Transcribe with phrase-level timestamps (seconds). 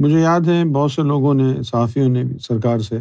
[0.00, 2.98] مجھے یاد ہے بہت سے لوگوں نے، صحافیوں نے بھی سرکار سے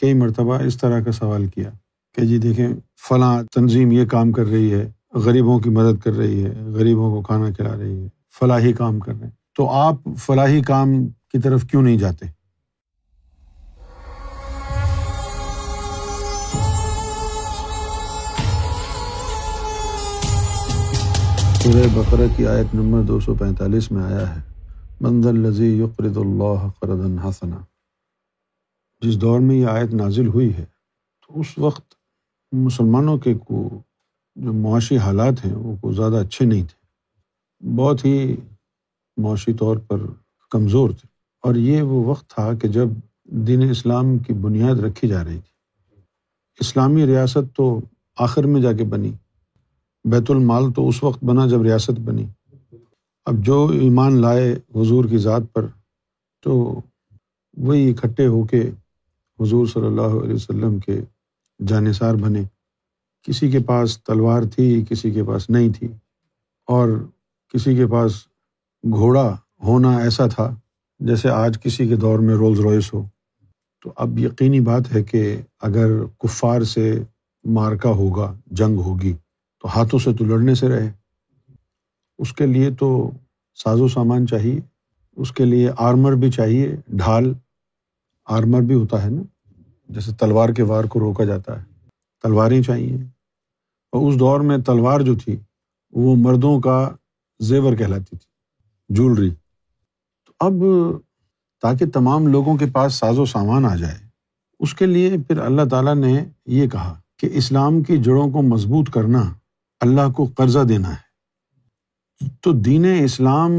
[0.00, 1.70] کئی مرتبہ اس طرح کا سوال کیا
[2.14, 2.68] کہ جی دیکھیں،
[3.08, 7.22] فلاں تنظیم یہ کام کر رہی ہے، غریبوں کی مدد کر رہی ہے، غریبوں کو
[7.22, 8.08] کھانا کھلا رہی ہے،
[8.38, 12.26] فلاحی کام کر رہے ہیں۔ تو آپ فلاحی کام کی طرف کیوں نہیں جاتے؟
[21.62, 24.51] سورہ بقرہ کی آیت نمبر دو سو پینتالیس میں آیا ہے۔
[25.02, 27.56] مند الزی یقرد اللہ قرد حسنا۔
[29.00, 30.64] جس دور میں یہ آیت نازل ہوئی ہے،
[31.26, 31.94] تو اس وقت
[32.52, 33.82] مسلمانوں کے کو
[34.34, 36.82] جو معاشی حالات ہیں، وہ کو زیادہ اچھے نہیں تھے۔
[37.76, 38.36] بہت ہی
[39.16, 39.96] معاشی طور پر
[40.50, 41.06] کمزور تھے۔
[41.42, 42.88] اور یہ وہ وقت تھا کہ جب
[43.24, 45.96] دین اسلام کی بنیاد رکھی جا رہی تھی۔
[46.60, 47.80] اسلامی ریاست تو
[48.16, 49.12] آخر میں جا کے بنی۔
[50.04, 52.26] بیت المال تو اس وقت بنا جب ریاست بنی۔
[53.24, 55.66] اب جو ایمان لائے حضور کی ذات پر،
[56.42, 56.80] تو
[57.56, 58.70] وہی اکٹھے ہو کے
[59.40, 61.00] حضور صلی اللہ علیہ وسلم کے
[61.66, 62.42] جانصار بنے۔
[63.22, 65.88] کسی کے پاس تلوار تھی، کسی کے پاس نہیں تھی۔
[66.66, 66.88] اور
[67.54, 68.26] کسی کے پاس
[68.92, 70.54] گھوڑا ہونا ایسا تھا
[70.98, 73.04] جیسے آج کسی کے دور میں رولز روئس ہو۔
[73.84, 77.02] تو اب یقینی بات ہے کہ اگر کفار سے
[77.44, 79.12] مارکا ہوگا، جنگ ہوگی،
[79.62, 81.01] تو ہاتھوں سے تو لڑنے سے رہے۔
[82.18, 83.10] اس کے لیے تو
[83.54, 84.60] ساز و سامان چاہیے،
[85.16, 87.34] اس کے لیے آرمر بھی چاہیے، ڈھال،
[88.24, 89.22] آرمر بھی ہوتا ہے نا،
[89.88, 91.66] جیسے تلوار کے وار کو روکا جاتا ہے،
[92.22, 92.96] تلواریں چاہیے۔
[93.92, 95.36] اور اس دور میں تلوار جو تھی،
[95.92, 96.90] وہ مردوں کا
[97.40, 98.26] زیور کہلاتی تھی،
[98.88, 99.30] جولری۔
[100.26, 100.52] تو اب
[101.62, 103.98] تاکہ تمام لوگوں کے پاس ساز و سامان آ جائے،
[104.60, 108.90] اس کے لیے پھر اللہ تعالیٰ نے یہ کہا کہ اسلام کی جڑوں کو مضبوط
[108.90, 109.32] کرنا،
[109.80, 111.11] اللہ کو قرضہ دینا ہے۔
[112.40, 113.50] تو دین اسلام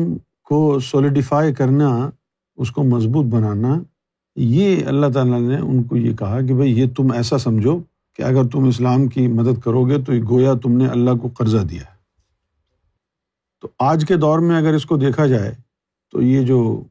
[0.44, 2.10] کو سولیڈیفائی کرنا،
[2.58, 3.80] اس کو مضبوط بنانا،
[4.36, 7.80] یہ اللہ تعالیٰ نے ان کو یہ کہا کہ بھائی یہ تم ایسا سمجھو
[8.16, 11.58] کہ اگر تم اسلام کی مدد کرو گے تو گویا تم نے اللہ کو قرضہ
[11.58, 11.94] دیا ہے۔
[13.62, 15.56] تو آج کے دور میں اگر اس کو دیکھا جائے
[16.12, 16.84] تو یہ جو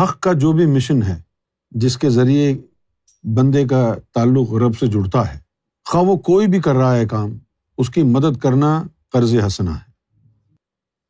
[0.00, 1.22] حق کا جو بھی مشن ہے،
[1.70, 2.56] جس کے ذریعے
[3.24, 5.38] بندے کا تعلق رب سے جڑتا ہے،
[5.84, 7.38] خواہ وہ کوئی بھی کر رہا ہے کام،
[7.78, 9.85] اس کی مدد کرنا قرض حسنا ہے۔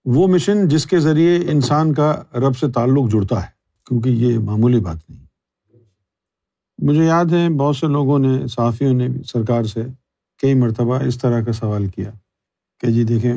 [0.07, 3.47] وہ مشن جس کے ذریعے انسان کا رب سے تعلق جڑتا ہے،
[3.87, 5.25] کیونکہ یہ معمولی بات نہیں۔
[6.79, 9.85] مجھے یاد ہے، بہت سے لوگوں نے، صحافیوں نے بھی، سرکار سے
[10.43, 12.11] کئی مرتبہ اس طرح کا سوال کیا
[12.81, 13.35] کہ جی دیکھیں،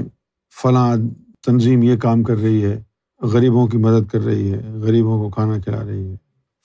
[0.62, 0.98] فلاں
[1.42, 2.82] تنظیم یہ کام کر رہی ہے،
[3.22, 6.16] غریبوں کی مدد کر رہی ہے، غریبوں کو کھانا کھلا رہی ہے،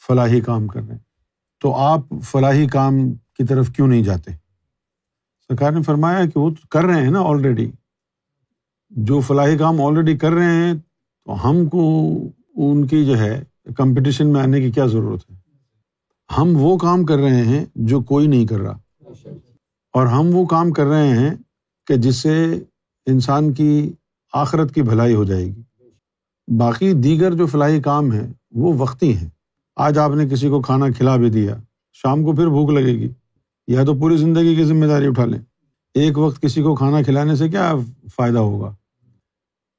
[0.06, 1.02] فلاحی کام کر رہے ہیں۔
[1.60, 4.30] تو آپ فلاحی کام کی طرف کیوں نہیں جاتے؟
[5.48, 7.70] سرکار نے فرمایا کہ وہ کر رہے ہیں نا آلریڈی
[8.96, 10.74] جو فلاحی کام آلریڈی کر رہے ہیں،
[11.24, 12.10] تو ہم کو
[12.54, 13.44] ان کی جو ہے
[13.76, 15.36] کمپٹیشن میں آنے کی کیا ضرورت ہے؟
[16.38, 18.78] ہم وہ کام کر رہے ہیں جو کوئی نہیں کر رہا۔
[19.92, 21.34] اور ہم وہ کام کر رہے ہیں
[21.86, 22.60] کہ جس سے
[23.06, 23.92] انسان کی
[24.32, 25.62] آخرت کی بھلائی ہو جائے گی۔
[26.56, 29.28] باقی دیگر جو فلاحی کام ہے وہ وقتی ہیں۔
[29.76, 31.56] آج آپ نے کسی کو کھانا کھلا بھی دیا،
[31.92, 33.08] شام کو پھر بھوک لگے گی،
[33.68, 35.40] یا تو پوری زندگی کی ذمہ داری اٹھا لیں۔
[35.94, 37.72] ایک وقت کسی کو کھانا کھلانے سے کیا
[38.16, 38.74] فائدہ ہوگا؟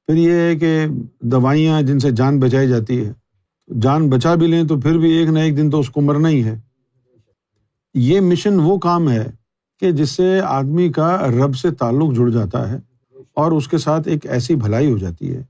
[0.06, 0.86] پھر یہ ہے کہ
[1.20, 3.12] دوائیاں جن سے جان بچائی جاتی ہے،
[3.80, 6.28] جان بچا بھی لیں تو پھر بھی ایک نہ ایک دن تو اس کو مرنا
[6.28, 6.58] ہی ہے۔
[7.94, 9.30] یہ مشن وہ کام ہے
[9.80, 12.78] کہ جس سے آدمی کا رب سے تعلق جڑ جاتا ہے
[13.34, 15.42] اور اس کے ساتھ ایک ایسی بھلائی ہو جاتی ہے۔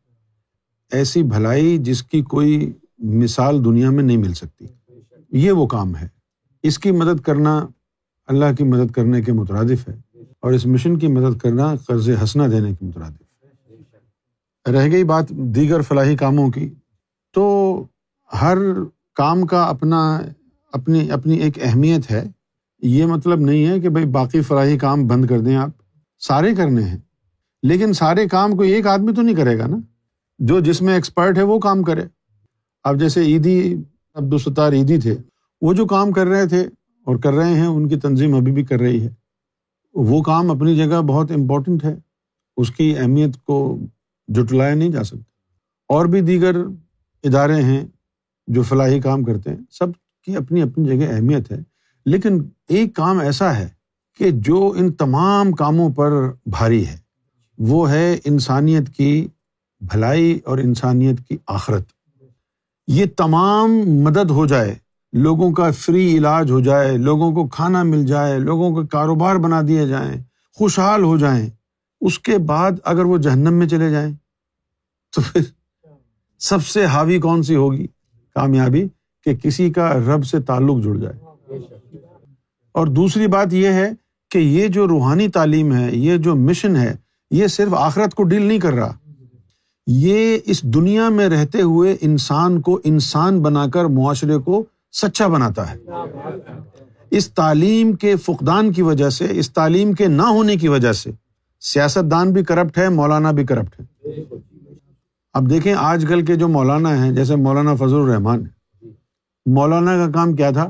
[0.92, 4.66] ایسی بھلائی جس کی کوئی مثال دنیا میں نہیں مل سکتی۔
[5.32, 6.08] یہ وہ کام ہے۔
[6.62, 7.66] اس کی مدد کرنا
[8.26, 9.96] اللہ کی مدد کرنے کے مترادف ہے
[10.40, 13.25] اور اس مشن کی مدد کرنا قرض ہنسنا دینے کے مترادف
[14.72, 16.74] رہ گئی بات دیگر فلاحی کاموں کی،
[17.34, 17.82] تو
[18.40, 18.58] ہر
[19.14, 20.20] کام کا اپنا،
[20.72, 22.24] اپنی اپنی ایک اہمیت ہے۔
[22.82, 25.70] یہ مطلب نہیں ہے کہ بھائی باقی فلاحی کام بند کر دیں آپ،
[26.18, 26.98] سارے کرنے ہیں۔
[27.62, 29.76] لیکن سارے کام کو ایک آدمی تو نہیں کرے گا نا۔
[30.38, 32.02] جو جس میں ایکسپرٹ ہے وہ کام کرے۔
[32.84, 33.74] اب جیسے عیدی،
[34.14, 35.16] عبدالستار عیدی تھے،
[35.60, 36.60] وہ جو کام کر رہے تھے
[37.04, 39.10] اور کر رہے ہیں، ان کی تنظیم ابھی بھی کر رہی ہے۔
[39.94, 41.96] وہ کام اپنی جگہ بہت امپورٹنٹ ہے۔
[42.56, 43.78] اس کی اہمیت کو
[44.28, 45.22] جٹلایا نہیں جا سکتا۔
[45.88, 46.56] اور بھی دیگر
[47.22, 47.86] ادارے ہیں
[48.46, 49.86] جو فلاحی کام کرتے ہیں، سب
[50.24, 51.58] کی اپنی اپنی جگہ اہمیت ہے۔
[52.06, 53.68] لیکن ایک کام ایسا ہے
[54.18, 56.96] کہ جو ان تمام کاموں پر بھاری ہے۔
[57.58, 59.28] وہ ہے انسانیت کی
[59.80, 61.84] بھلائی اور انسانیت کی آخرت۔
[62.86, 64.74] یہ تمام مدد ہو جائے،
[65.12, 69.62] لوگوں کا فری علاج ہو جائے، لوگوں کو کھانا مل جائے، لوگوں کا کاروبار بنا
[69.68, 70.22] دیے جائیں،
[70.54, 71.50] خوشحال ہو جائیں۔
[72.00, 74.14] اس کے بعد اگر وہ جہنم میں چلے جائیں،
[75.16, 75.40] تو پھر
[76.38, 77.86] سب سے حاوی کون سی ہوگی؟
[78.34, 78.88] کامیابی
[79.24, 81.18] کہ کسی کا رب سے تعلق جڑ جائے۔
[82.72, 83.90] اور دوسری بات یہ ہے
[84.30, 86.96] کہ یہ جو روحانی تعلیم ہے، یہ جو مشن ہے،
[87.30, 88.94] یہ صرف آخرت کو ڈیل نہیں کر رہا۔
[89.86, 95.70] یہ اس دنیا میں رہتے ہوئے انسان کو انسان بنا کر معاشرے کو سچا بناتا
[95.70, 95.76] ہے۔
[97.10, 101.10] اس تعلیم کے فقدان کی وجہ سے، اس تعلیم کے نہ ہونے کی وجہ سے
[101.60, 103.84] سیاست دان بھی کرپٹ ہے مولانا بھی کرپٹ ہے
[105.32, 108.44] اب دیکھیں، آج کل کے جو مولانا ہیں، جیسے مولانا فضل الرحمان
[109.46, 110.68] مولانا کا کام کیا تھا؟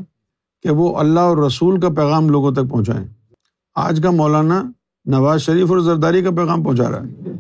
[0.63, 3.09] کہ وہ اللہ اور رسول کا پیغام لوگوں تک پہنچائیں۔
[3.75, 4.71] آج کا مولانا
[5.05, 7.07] نواز شریف اور زرداری کا پیغام پہنچا رہا ہے۔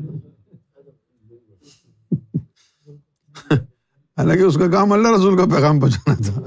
[4.16, 6.40] حالانکہ اس کا کام اللہ رسول کا پیغام پہنچانا تھا۔